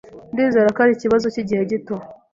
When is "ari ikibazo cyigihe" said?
0.83-1.63